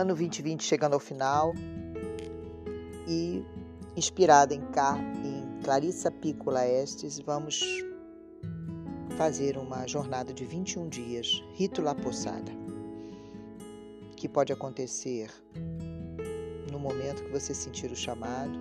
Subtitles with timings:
[0.00, 1.52] Ano 2020 chegando ao final
[3.06, 3.44] e
[3.94, 7.62] inspirada em, Car em Clarissa Piccola Estes, vamos
[9.18, 12.50] fazer uma jornada de 21 dias, Rito La Poçada,
[14.16, 15.30] que pode acontecer
[16.72, 18.58] no momento que você sentir o chamado,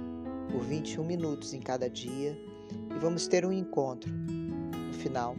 [0.52, 2.38] por 21 minutos em cada dia,
[2.94, 5.38] e vamos ter um encontro no final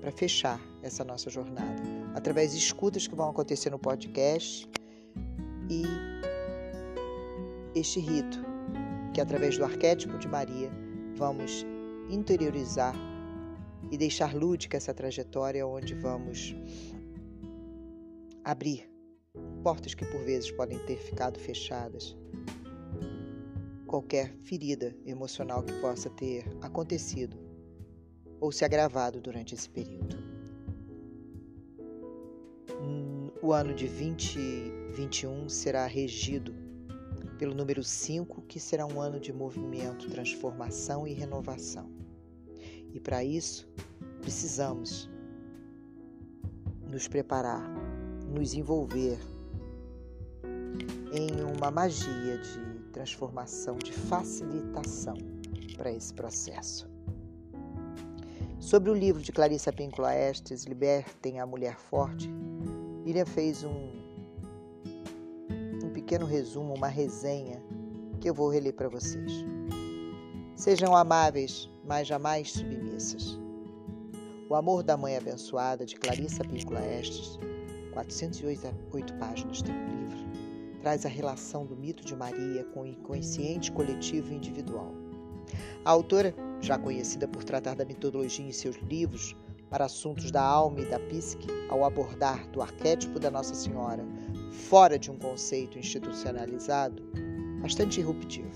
[0.00, 1.80] para fechar essa nossa jornada,
[2.12, 4.68] através de escutas que vão acontecer no podcast
[5.70, 5.82] e
[7.74, 8.38] este rito,
[9.14, 10.70] que através do arquétipo de Maria
[11.16, 11.66] vamos
[12.08, 12.94] interiorizar
[13.90, 16.54] e deixar lúdica essa trajetória onde vamos
[18.44, 18.88] abrir
[19.62, 22.16] portas que por vezes podem ter ficado fechadas.
[23.86, 27.36] Qualquer ferida emocional que possa ter acontecido
[28.40, 30.16] ou se agravado durante esse período.
[32.80, 33.86] Hum, o ano de
[34.88, 36.54] 2021 será regido
[37.38, 41.88] pelo número 5, que será um ano de movimento, transformação e renovação.
[42.92, 43.68] E para isso,
[44.20, 45.08] precisamos
[46.82, 47.68] nos preparar,
[48.28, 49.18] nos envolver
[51.12, 55.16] em uma magia de transformação, de facilitação
[55.76, 56.88] para esse processo.
[58.58, 62.28] Sobre o livro de Clarissa Pinkola Estes, Libertem a Mulher Forte,
[63.04, 63.97] Lilian fez um
[66.08, 67.62] pequeno resumo, uma resenha
[68.18, 69.44] que eu vou reler para vocês.
[70.54, 73.38] Sejam amáveis, mas jamais submissas.
[74.48, 77.38] O Amor da Mãe Abençoada, de Clarissa Píncula Estes,
[77.92, 80.18] 408 páginas do livro,
[80.80, 84.94] traz a relação do mito de Maria com o inconsciente coletivo e individual.
[85.84, 89.36] A autora, já conhecida por tratar da mitologia em seus livros
[89.68, 94.02] para assuntos da alma e da psique, ao abordar do arquétipo da Nossa Senhora
[94.50, 97.02] fora de um conceito institucionalizado,
[97.60, 98.50] bastante irruptivo,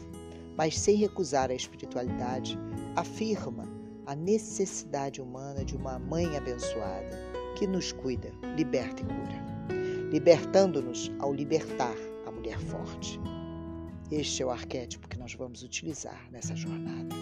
[0.57, 2.59] mas sem recusar a espiritualidade,
[2.97, 3.69] afirma
[4.07, 7.17] a necessidade humana de uma mãe abençoada
[7.57, 11.95] que nos cuida, liberta e cura, libertando-nos ao libertar
[12.27, 13.21] a mulher forte.
[14.11, 17.15] Este é o arquétipo que nós vamos utilizar nessa jornada.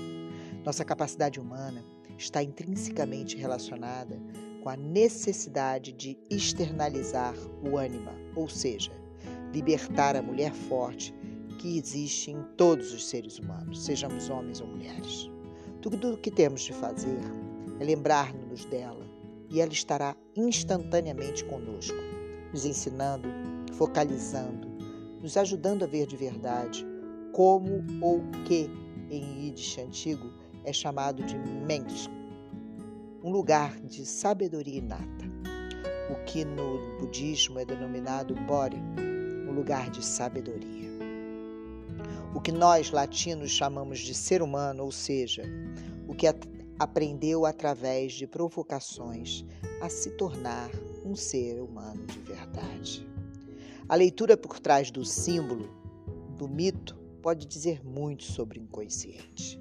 [0.65, 1.85] Nossa capacidade humana
[2.19, 4.21] está intrinsecamente relacionada
[4.61, 8.93] com a necessidade de externalizar o ânima, ou seja,
[9.53, 11.15] libertar a mulher forte
[11.59, 15.31] que existe em todos os seres humanos, sejamos homens ou mulheres.
[15.81, 17.19] Tudo o que temos de fazer
[17.79, 19.07] é lembrar-nos dela
[19.51, 21.97] e ela estará instantaneamente conosco,
[22.53, 23.29] nos ensinando,
[23.73, 24.69] focalizando,
[25.21, 26.87] nos ajudando a ver de verdade
[27.33, 28.71] como ou que
[29.11, 30.33] em Yiddish antigo
[30.65, 32.09] é chamado de Mensch,
[33.23, 35.25] um lugar de sabedoria inata,
[36.11, 38.77] o que no budismo é denominado Bori,
[39.49, 40.91] um lugar de sabedoria
[42.35, 45.43] o que nós latinos chamamos de ser humano, ou seja,
[46.07, 46.27] o que
[46.79, 49.45] aprendeu através de provocações
[49.81, 50.71] a se tornar
[51.05, 53.07] um ser humano de verdade.
[53.89, 55.69] A leitura por trás do símbolo,
[56.37, 59.59] do mito, pode dizer muito sobre o inconsciente.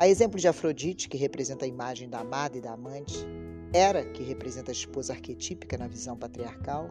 [0.00, 3.26] A exemplo de Afrodite, que representa a imagem da amada e da amante,
[3.74, 6.90] Hera, que representa a esposa arquetípica na visão patriarcal,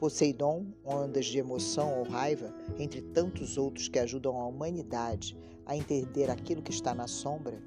[0.00, 6.28] Poseidon, ondas de emoção ou raiva, entre tantos outros que ajudam a humanidade a entender
[6.28, 7.62] aquilo que está na sombra,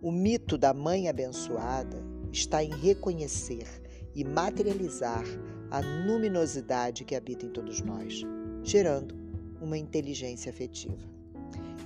[0.00, 3.66] o mito da mãe abençoada está em reconhecer
[4.14, 5.24] e materializar
[5.72, 8.22] a luminosidade que habita em todos nós,
[8.62, 9.12] gerando
[9.60, 11.19] uma inteligência afetiva.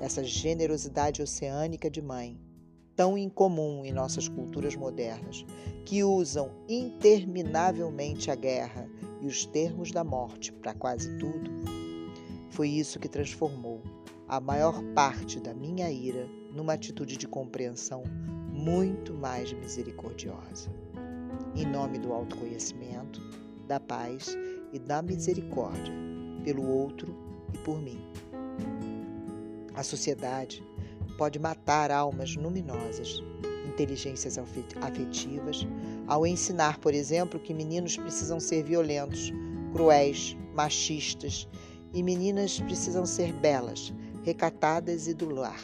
[0.00, 2.38] Essa generosidade oceânica de mãe,
[2.96, 5.44] tão incomum em nossas culturas modernas,
[5.84, 8.88] que usam interminavelmente a guerra
[9.20, 11.50] e os termos da morte para quase tudo,
[12.50, 13.82] foi isso que transformou
[14.28, 18.04] a maior parte da minha ira numa atitude de compreensão
[18.50, 20.70] muito mais misericordiosa.
[21.54, 23.20] Em nome do autoconhecimento,
[23.66, 24.36] da paz
[24.72, 25.92] e da misericórdia
[26.44, 27.14] pelo outro
[27.52, 28.00] e por mim.
[29.74, 30.64] A sociedade
[31.18, 33.22] pode matar almas luminosas
[33.74, 35.66] inteligências afetivas,
[36.06, 39.32] ao ensinar, por exemplo, que meninos precisam ser violentos,
[39.72, 41.48] cruéis, machistas
[41.92, 43.92] e meninas precisam ser belas,
[44.22, 45.60] recatadas e do lar.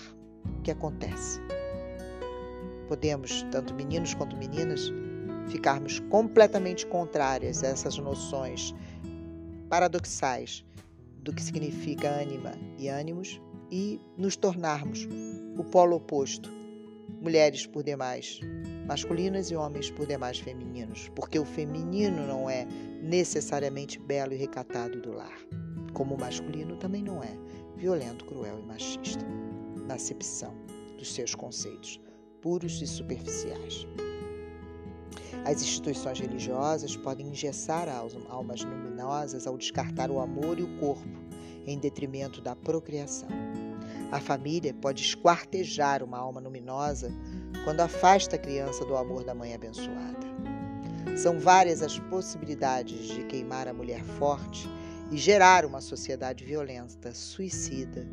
[0.59, 1.41] O que acontece?
[2.89, 4.93] Podemos, tanto meninos quanto meninas,
[5.49, 8.75] ficarmos completamente contrárias a essas noções
[9.69, 10.65] paradoxais
[11.23, 15.07] do que significa ânima e ânimos e nos tornarmos
[15.57, 16.51] o polo oposto
[17.21, 18.41] mulheres por demais
[18.87, 22.67] masculinas e homens por demais femininos, porque o feminino não é
[23.03, 25.39] necessariamente belo e recatado do lar.
[25.93, 27.37] como o masculino também não é
[27.77, 29.25] violento, cruel e machista,
[29.87, 30.55] na acepção
[30.99, 32.01] dos seus conceitos
[32.41, 33.87] puros e superficiais.
[35.45, 37.89] As instituições religiosas podem engessar
[38.29, 41.09] almas luminosas ao descartar o amor e o corpo
[41.71, 43.29] em detrimento da procriação.
[44.11, 47.13] A família pode esquartejar uma alma luminosa
[47.65, 50.27] quando afasta a criança do amor da mãe abençoada.
[51.17, 54.69] São várias as possibilidades de queimar a mulher forte
[55.11, 58.07] e gerar uma sociedade violenta, suicida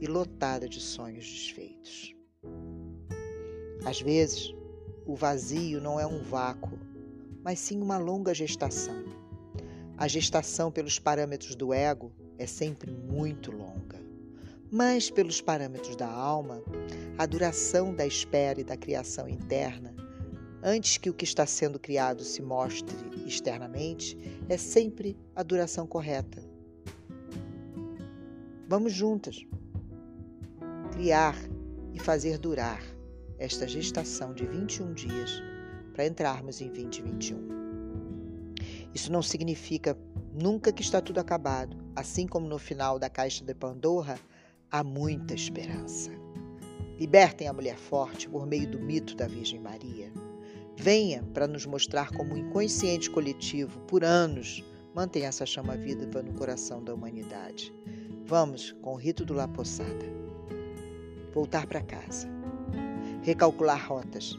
[0.00, 2.14] e lotada de sonhos desfeitos.
[3.84, 4.54] Às vezes,
[5.06, 6.78] o vazio não é um vácuo,
[7.42, 9.04] mas sim uma longa gestação.
[9.96, 13.98] A gestação, pelos parâmetros do ego, é sempre muito longa.
[14.70, 16.62] Mas, pelos parâmetros da alma,
[17.16, 19.94] a duração da espera e da criação interna,
[20.62, 22.96] antes que o que está sendo criado se mostre
[23.26, 24.16] externamente,
[24.48, 26.42] é sempre a duração correta.
[28.68, 29.46] Vamos juntas
[30.92, 31.36] criar
[31.94, 32.82] e fazer durar
[33.38, 35.42] esta gestação de 21 dias
[35.94, 37.58] para entrarmos em 2021.
[38.94, 39.96] Isso não significa
[40.40, 44.18] nunca que está tudo acabado, assim como no final da caixa de Pandora
[44.70, 46.10] há muita esperança.
[46.98, 50.12] Libertem a mulher forte por meio do mito da Virgem Maria.
[50.76, 54.64] Venha para nos mostrar como o inconsciente coletivo, por anos,
[54.94, 57.74] mantém essa chama viva no coração da humanidade.
[58.24, 60.06] Vamos com o rito do La Poçada.
[61.32, 62.38] Voltar para casa
[63.28, 64.38] recalcular rotas,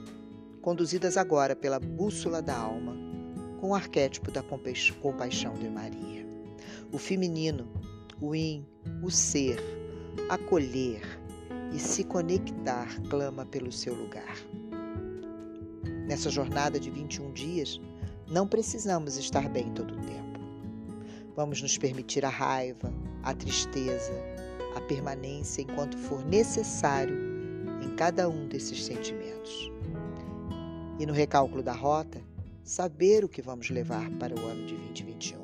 [0.61, 2.95] conduzidas agora pela bússola da alma,
[3.59, 6.25] com o arquétipo da compaixão de Maria.
[6.91, 7.67] O feminino,
[8.21, 8.65] o in,
[9.03, 9.59] o ser,
[10.29, 11.01] acolher
[11.73, 14.35] e se conectar clama pelo seu lugar.
[16.07, 17.79] Nessa jornada de 21 dias,
[18.31, 20.39] não precisamos estar bem todo o tempo.
[21.35, 24.13] Vamos nos permitir a raiva, a tristeza,
[24.75, 27.15] a permanência enquanto for necessário
[27.83, 29.71] em cada um desses sentimentos.
[30.97, 32.21] E no recálculo da rota,
[32.69, 35.39] saber o que vamos levar para o ano de 2021,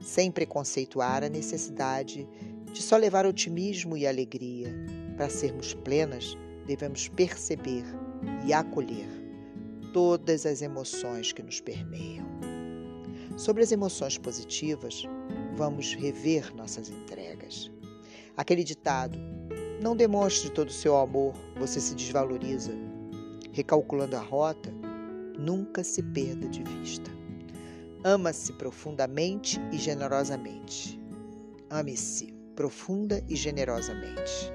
[0.00, 2.28] sem preconceituar a necessidade
[2.72, 4.72] de só levar otimismo e alegria.
[5.16, 7.82] Para sermos plenas, devemos perceber
[8.46, 9.08] e acolher
[9.92, 12.24] todas as emoções que nos permeiam.
[13.36, 15.02] Sobre as emoções positivas,
[15.56, 17.68] vamos rever nossas entregas.
[18.36, 19.18] Aquele ditado:
[19.82, 22.70] não demonstre todo o seu amor, você se desvaloriza.
[23.50, 24.72] Recalculando a rota,
[25.38, 27.10] nunca se perda de vista.
[28.04, 31.00] Ama-se profundamente e generosamente.
[31.70, 34.52] Ame-se profunda e generosamente.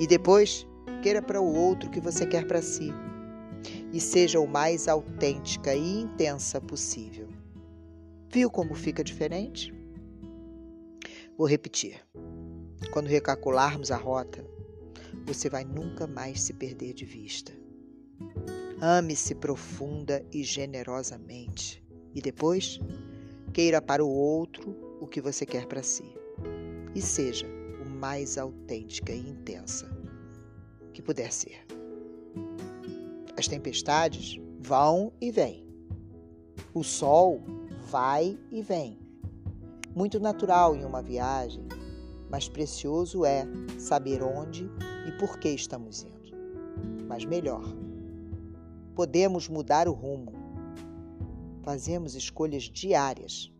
[0.00, 0.66] E depois,
[1.02, 2.90] queira para o outro o que você quer para si.
[3.92, 7.28] E seja o mais autêntica e intensa possível.
[8.32, 9.74] Viu como fica diferente?
[11.36, 12.00] Vou repetir.
[12.92, 14.44] Quando recalcularmos a rota,
[15.26, 17.52] você vai nunca mais se perder de vista.
[18.80, 21.84] Ame-se profunda e generosamente.
[22.14, 22.80] E depois,
[23.52, 26.04] queira para o outro o que você quer para si.
[26.94, 27.46] E seja
[27.84, 29.86] o mais autêntica e intensa
[30.94, 31.66] que puder ser.
[33.36, 35.66] As tempestades vão e vêm.
[36.72, 37.42] O sol
[37.90, 38.98] vai e vem.
[39.94, 41.66] Muito natural em uma viagem,
[42.30, 43.44] mas precioso é
[43.78, 44.70] saber onde
[45.06, 46.30] e por que estamos indo.
[47.08, 47.64] Mas melhor,
[49.00, 50.30] podemos mudar o rumo.
[51.62, 53.50] Fazemos escolhas diárias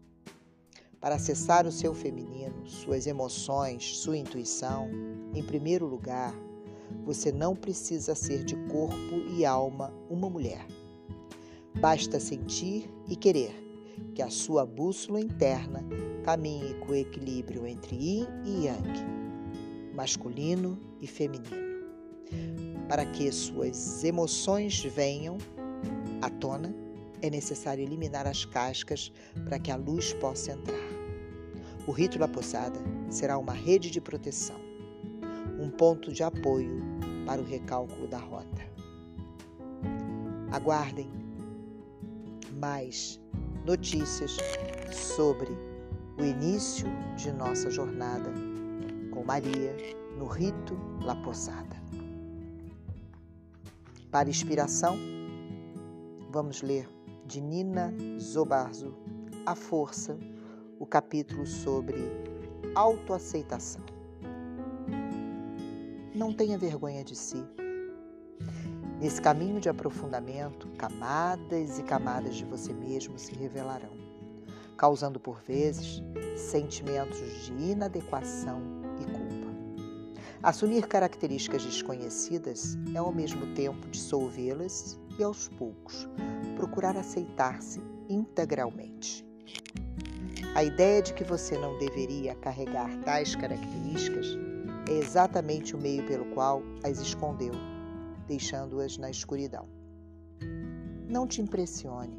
[1.00, 4.90] para acessar o seu feminino, suas emoções, sua intuição.
[5.35, 6.35] Em primeiro lugar,
[7.06, 10.66] você não precisa ser de corpo e alma uma mulher.
[11.80, 13.54] Basta sentir e querer
[14.14, 15.82] que a sua bússola interna
[16.23, 21.70] caminhe com equilíbrio entre yin e yang, masculino e feminino.
[22.90, 25.38] Para que suas emoções venham
[26.20, 26.75] à tona,
[27.23, 29.12] é necessário eliminar as cascas
[29.44, 30.88] para que a luz possa entrar.
[31.87, 34.61] O rito da posada será uma rede de proteção,
[35.61, 36.82] um ponto de apoio
[37.25, 38.68] para o recálculo da rota.
[40.50, 41.12] Aguardem
[42.59, 43.20] mais
[43.64, 44.37] notícias
[44.90, 45.56] sobre
[46.18, 48.32] o início de nossa jornada
[49.12, 49.76] com Maria
[50.18, 51.80] no rito La Posada.
[54.11, 54.97] Para inspiração,
[56.31, 56.88] vamos ler
[57.26, 58.95] de Nina Zobarzo
[59.47, 60.19] A Força,
[60.79, 61.97] o capítulo sobre
[62.75, 63.83] autoaceitação.
[66.14, 67.45] Não tenha vergonha de si.
[69.00, 74.00] Nesse caminho de aprofundamento, camadas e camadas de você mesmo se revelarão
[74.81, 76.02] causando por vezes
[76.35, 78.62] sentimentos de inadequação
[78.99, 79.30] e culpa.
[80.42, 86.09] Assumir características desconhecidas é ao mesmo tempo dissolvê-las e aos poucos
[86.56, 87.78] procurar aceitar-se
[88.09, 89.23] integralmente.
[90.54, 94.28] A ideia de que você não deveria carregar tais características
[94.88, 97.52] é exatamente o meio pelo qual as escondeu,
[98.26, 99.68] deixando-as na escuridão.
[101.06, 102.18] Não te impressione.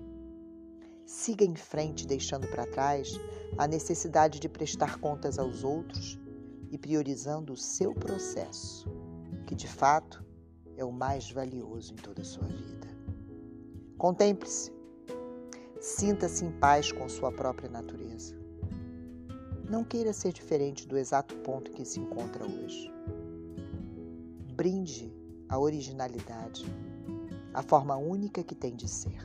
[1.08, 3.20] Siga em frente, deixando para trás
[3.58, 6.21] a necessidade de prestar contas aos outros
[6.72, 8.90] e priorizando o seu processo,
[9.46, 10.26] que de fato
[10.78, 12.88] é o mais valioso em toda a sua vida.
[13.98, 14.72] Contemple-se.
[15.80, 18.36] Sinta-se em paz com sua própria natureza.
[19.70, 22.92] Não queira ser diferente do exato ponto que se encontra hoje.
[24.56, 25.14] Brinde
[25.50, 26.66] a originalidade,
[27.54, 29.20] a forma única que tem de ser.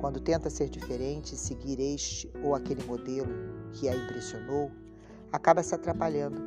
[0.00, 3.32] Quando tenta ser diferente e seguir este ou aquele modelo
[3.72, 4.70] que a impressionou,
[5.32, 6.40] acaba se atrapalhando,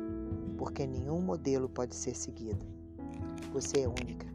[0.56, 2.64] porque nenhum modelo pode ser seguido.
[3.52, 4.26] Você é única.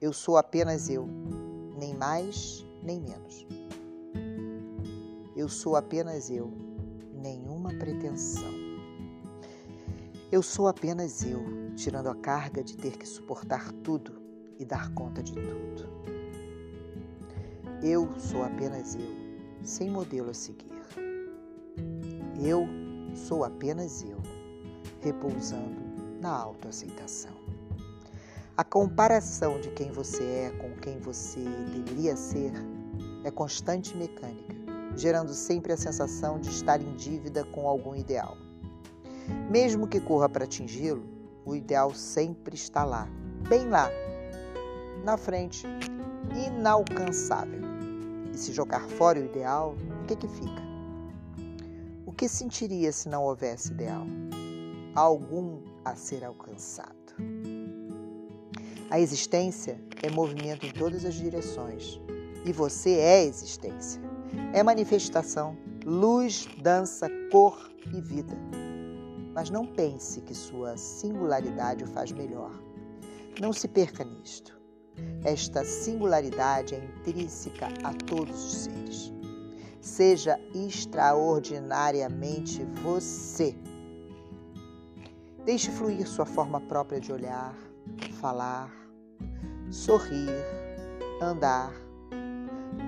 [0.00, 1.08] Eu sou apenas eu,
[1.78, 3.44] nem mais nem menos.
[5.34, 6.52] Eu sou apenas eu,
[7.20, 8.54] nenhuma pretensão.
[10.30, 11.40] Eu sou apenas eu,
[11.74, 14.22] tirando a carga de ter que suportar tudo
[14.58, 15.88] e dar conta de tudo.
[17.82, 19.10] Eu sou apenas eu,
[19.62, 20.75] sem modelo a seguir.
[22.40, 22.68] Eu
[23.14, 24.18] sou apenas eu,
[25.00, 25.80] repousando
[26.20, 27.32] na autoaceitação.
[28.56, 32.52] A comparação de quem você é com quem você deveria ser
[33.24, 34.54] é constante e mecânica,
[34.96, 38.36] gerando sempre a sensação de estar em dívida com algum ideal.
[39.50, 41.04] Mesmo que corra para atingi-lo,
[41.44, 43.08] o ideal sempre está lá,
[43.48, 43.88] bem lá,
[45.04, 45.66] na frente,
[46.46, 47.60] inalcançável.
[48.32, 50.65] E se jogar fora o ideal, o que, que fica?
[52.16, 54.06] Que sentiria se não houvesse ideal?
[54.94, 56.96] Algum a ser alcançado.
[58.88, 62.00] A existência é movimento em todas as direções.
[62.46, 64.00] E você é existência.
[64.54, 68.34] É manifestação, luz, dança, cor e vida.
[69.34, 72.58] Mas não pense que sua singularidade o faz melhor.
[73.38, 74.58] Não se perca nisto.
[75.22, 79.15] Esta singularidade é intrínseca a todos os seres.
[79.96, 83.56] Seja extraordinariamente você.
[85.42, 87.56] Deixe fluir sua forma própria de olhar,
[88.20, 88.70] falar,
[89.70, 90.28] sorrir,
[91.18, 91.72] andar,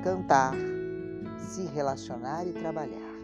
[0.04, 0.52] cantar,
[1.38, 3.16] se relacionar e trabalhar.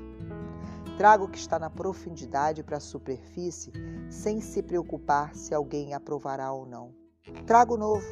[0.96, 3.70] Traga o que está na profundidade para a superfície
[4.08, 6.94] sem se preocupar se alguém aprovará ou não.
[7.46, 8.06] Traga o novo.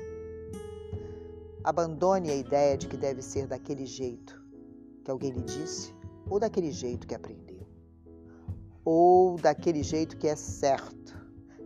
[1.65, 4.42] Abandone a ideia de que deve ser daquele jeito
[5.05, 5.95] que alguém lhe disse
[6.29, 7.67] ou daquele jeito que aprendeu.
[8.85, 11.17] Ou daquele jeito que é certo,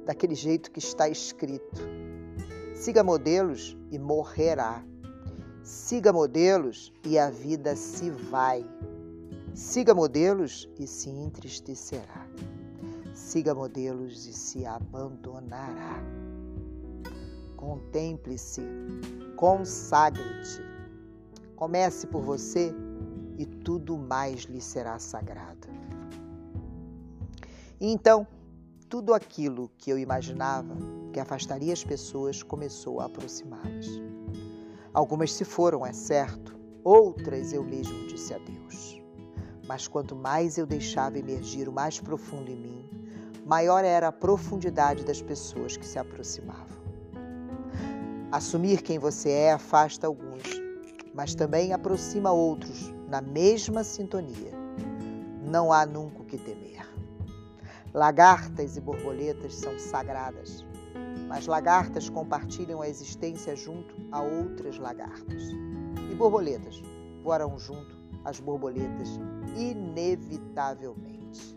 [0.05, 1.83] daquele jeito que está escrito
[2.76, 4.85] Siga modelos e morrerá.
[5.62, 8.64] Siga modelos e a vida se vai.
[9.55, 12.28] Siga modelos e se entristecerá.
[13.14, 16.02] Siga modelos e se abandonará.
[17.57, 18.62] Contemple-se,
[19.37, 20.61] consagre-te.
[21.57, 22.75] Comece por você
[23.38, 25.69] e tudo mais lhe será sagrado.
[27.81, 28.26] então,
[28.88, 30.76] tudo aquilo que eu imaginava
[31.12, 33.87] que afastaria as pessoas começou a aproximá-las.
[34.93, 39.02] Algumas se foram, é certo, outras eu mesmo disse adeus.
[39.66, 42.88] Mas quanto mais eu deixava emergir o mais profundo em mim,
[43.45, 46.76] maior era a profundidade das pessoas que se aproximavam.
[48.31, 50.45] Assumir quem você é afasta alguns,
[51.12, 54.52] mas também aproxima outros na mesma sintonia.
[55.44, 56.84] Não há nunca o que temer.
[57.94, 60.66] Lagartas e borboletas são sagradas
[61.28, 65.42] mas lagartas compartilham a existência junto a outras lagartas.
[66.10, 66.82] E borboletas
[67.22, 69.18] voarão junto às borboletas,
[69.56, 71.56] inevitavelmente.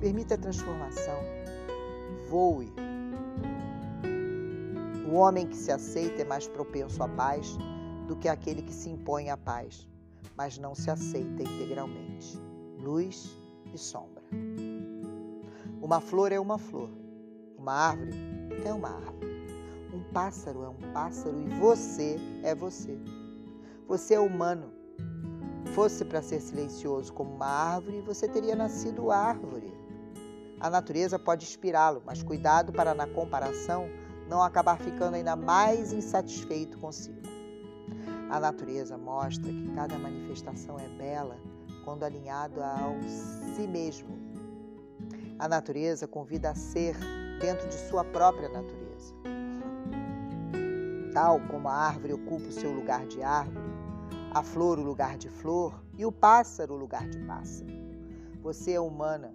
[0.00, 1.18] Permita a transformação.
[2.28, 2.72] Voe.
[5.10, 7.56] O homem que se aceita é mais propenso à paz
[8.06, 9.88] do que aquele que se impõe à paz,
[10.36, 12.38] mas não se aceita integralmente.
[12.78, 13.36] Luz
[13.72, 14.22] e sombra.
[15.80, 16.90] Uma flor é uma flor,
[17.58, 18.14] uma árvore
[18.64, 19.30] é uma árvore.
[19.92, 22.98] Um pássaro é um pássaro e você é você.
[23.88, 24.72] Você é humano.
[25.74, 29.72] Fosse para ser silencioso como uma árvore, você teria nascido árvore.
[30.60, 33.88] A natureza pode inspirá-lo, mas cuidado para, na comparação,
[34.28, 37.29] não acabar ficando ainda mais insatisfeito consigo.
[38.30, 41.36] A natureza mostra que cada manifestação é bela
[41.84, 42.94] quando alinhado ao
[43.56, 44.16] si mesmo.
[45.36, 46.96] A natureza convida a ser
[47.40, 49.16] dentro de sua própria natureza.
[51.12, 53.68] Tal como a árvore ocupa o seu lugar de árvore,
[54.32, 57.72] a flor o lugar de flor e o pássaro o lugar de pássaro.
[58.42, 59.34] Você é humana.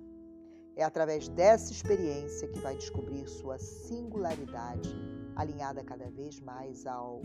[0.77, 4.95] É através dessa experiência que vai descobrir sua singularidade,
[5.35, 7.21] alinhada cada vez mais ao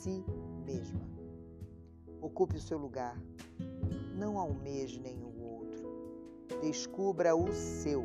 [0.00, 0.24] si
[0.64, 1.00] mesma.
[2.20, 3.16] Ocupe o seu lugar.
[4.16, 5.84] Não almeje nenhum outro.
[6.60, 8.02] Descubra o seu.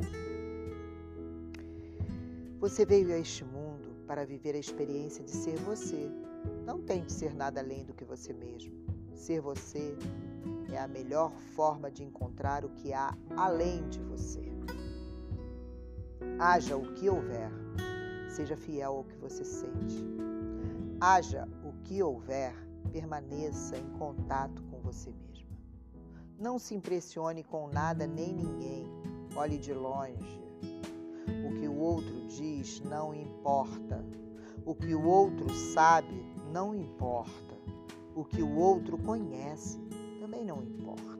[2.60, 6.10] Você veio a este mundo para viver a experiência de ser você.
[6.66, 8.74] Não tente ser nada além do que você mesmo.
[9.14, 9.96] Ser você
[10.72, 14.42] é a melhor forma de encontrar o que há além de você.
[16.38, 17.50] Haja o que houver,
[18.28, 20.04] seja fiel ao que você sente.
[21.00, 21.48] Haja
[21.90, 22.54] que houver,
[22.92, 25.50] permaneça em contato com você mesma.
[26.38, 28.86] Não se impressione com nada nem ninguém.
[29.34, 30.40] Olhe de longe.
[31.44, 34.04] O que o outro diz não importa.
[34.64, 37.58] O que o outro sabe não importa.
[38.14, 39.80] O que o outro conhece
[40.20, 41.18] também não importa.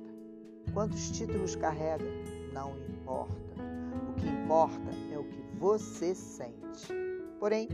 [0.72, 2.06] Quantos títulos carrega?
[2.52, 3.34] Não importa.
[4.08, 6.94] O que importa é o que você sente.
[7.40, 7.66] Porém,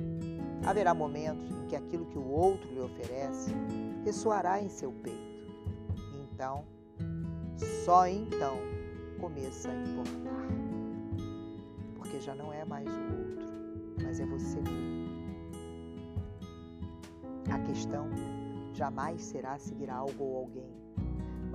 [0.64, 3.52] haverá momentos em que aquilo que o outro lhe oferece
[4.04, 5.52] ressoará em seu peito.
[6.22, 6.64] Então,
[7.84, 8.56] só então
[9.20, 10.46] começa a importar.
[11.96, 13.46] Porque já não é mais o outro,
[14.02, 15.06] mas é você mesmo.
[17.52, 18.08] A questão
[18.72, 20.86] jamais será seguir algo ou alguém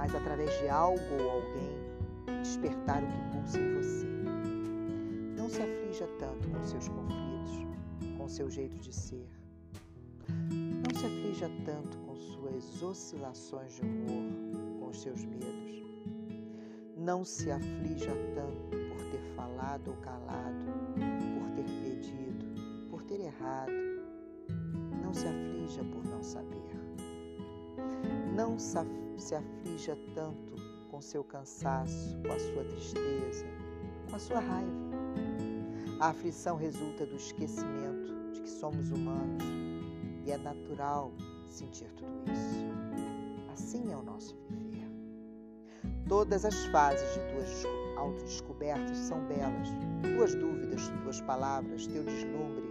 [0.02, 4.08] mas através de algo ou alguém despertar o que pulsa em você.
[5.38, 7.31] Não se aflija tanto com seus conflitos,
[8.22, 9.28] com seu jeito de ser.
[10.30, 15.84] Não se aflija tanto com suas oscilações de humor, com os seus medos.
[16.96, 22.46] Não se aflija tanto por ter falado ou calado, por ter pedido,
[22.92, 23.72] por ter errado.
[25.04, 26.62] Não se aflija por não saber.
[28.36, 30.54] Não se aflija tanto
[30.92, 33.48] com seu cansaço, com a sua tristeza,
[34.08, 34.92] com a sua raiva.
[36.00, 38.01] A aflição resulta do esquecimento
[38.52, 39.44] somos humanos
[40.26, 41.12] e é natural
[41.48, 43.52] sentir tudo isso.
[43.52, 44.90] Assim é o nosso viver.
[46.08, 47.64] Todas as fases de tuas
[47.98, 49.68] autodescobertas são belas.
[50.16, 52.66] Tuas dúvidas, tuas palavras, teu deslumbre,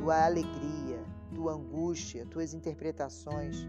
[0.00, 3.66] tua alegria, tua angústia, tuas interpretações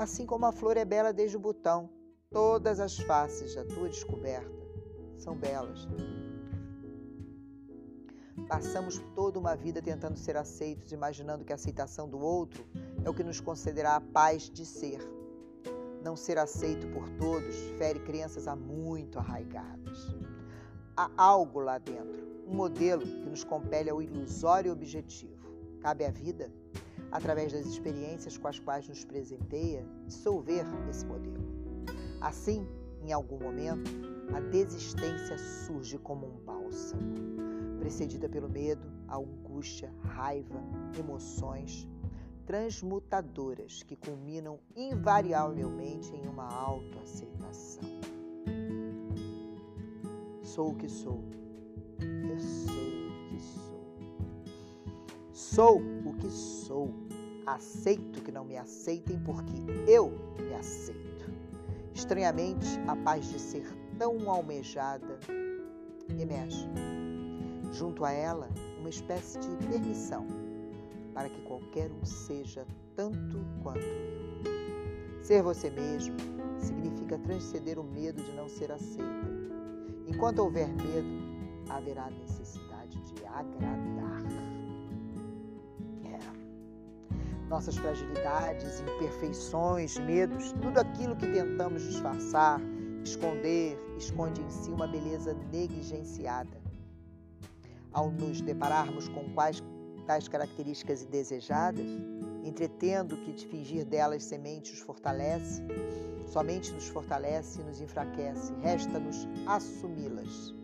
[0.00, 1.90] Assim como a flor é bela desde o botão,
[2.30, 4.50] todas as faces da tua descoberta
[5.18, 5.86] são belas.
[8.48, 12.64] Passamos toda uma vida tentando ser aceitos, imaginando que a aceitação do outro
[13.04, 15.00] é o que nos concederá a paz de ser.
[16.02, 20.16] Não ser aceito por todos fere crenças há muito arraigadas.
[20.96, 25.48] Há algo lá dentro, um modelo que nos compele ao ilusório objetivo.
[25.80, 26.50] Cabe à vida
[27.10, 31.50] através das experiências com as quais nos presenteia, dissolver esse modelo.
[32.20, 32.66] Assim,
[33.02, 33.90] em algum momento,
[34.34, 37.02] a desistência surge como um bálsamo,
[37.80, 40.62] precedida pelo medo, a angústia, raiva,
[40.98, 41.88] emoções
[42.44, 47.82] transmutadoras que culminam invariavelmente em uma autoaceitação.
[50.42, 51.24] Sou o que sou.
[52.00, 53.80] Eu sou o que sou.
[55.32, 56.90] Sou o que sou.
[57.46, 59.54] Aceito que não me aceitem porque
[59.86, 61.30] eu me aceito.
[61.94, 63.64] Estranhamente, a paz de ser
[63.96, 65.18] tão almejada
[66.18, 66.68] emerge.
[67.72, 70.26] Junto a ela, uma espécie de permissão
[71.14, 75.22] para que qualquer um seja tanto quanto eu.
[75.22, 76.16] Ser você mesmo
[76.58, 79.30] significa transcender o medo de não ser aceita.
[80.06, 84.10] Enquanto houver medo, haverá necessidade de agradar.
[87.50, 92.60] nossas fragilidades, imperfeições, medos, tudo aquilo que tentamos disfarçar,
[93.04, 96.59] esconder, esconde em si uma beleza negligenciada.
[97.92, 99.62] Ao nos depararmos com quais
[100.06, 101.86] tais características indesejadas,
[102.44, 105.62] entretendo que de fingir delas semente os fortalece,
[106.26, 110.54] somente nos fortalece e nos enfraquece, resta-nos assumi-las.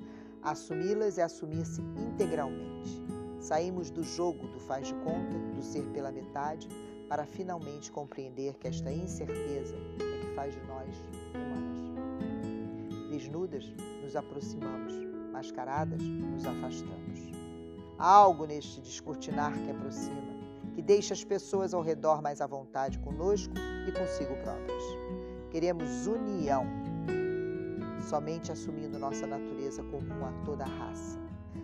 [0.42, 3.02] Assumi-las é assumir-se integralmente.
[3.40, 6.68] Saímos do jogo do faz de conta, do ser pela metade,
[7.08, 10.88] para finalmente compreender que esta incerteza é que faz de nós
[11.34, 13.10] humanas.
[13.10, 13.64] Desnudas,
[14.02, 14.92] nos aproximamos,
[15.36, 17.20] mascaradas, nos afastamos.
[17.98, 20.34] Há algo neste descortinar que aproxima,
[20.74, 23.52] que deixe as pessoas ao redor mais à vontade conosco
[23.86, 24.84] e consigo próprios.
[25.50, 26.64] Queremos união,
[28.08, 31.18] somente assumindo nossa natureza comum a toda a raça.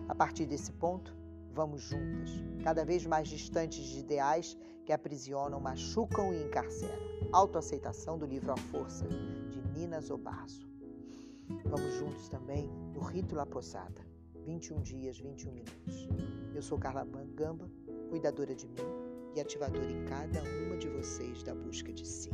[0.07, 1.15] A partir desse ponto,
[1.51, 2.29] vamos juntas,
[2.63, 4.55] cada vez mais distantes de ideais
[4.85, 7.01] que aprisionam, machucam e encarceram.
[7.31, 10.72] Autoaceitação do livro A Força, de Nina Zobasso.
[11.65, 14.05] Vamos juntos também no Rito La Posada,
[14.45, 16.07] 21 dias, 21 minutos.
[16.53, 17.69] Eu sou Carla Gamba,
[18.09, 18.75] cuidadora de mim
[19.35, 22.29] e ativadora em cada uma de vocês da busca de si.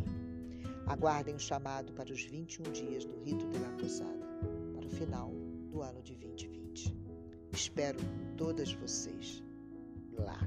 [0.85, 4.27] Aguardem o chamado para os 21 dias do Rito de La Posada,
[4.73, 5.31] para o final
[5.71, 6.95] do ano de 2020.
[7.51, 7.99] Espero
[8.37, 9.43] todas vocês
[10.17, 10.39] lá.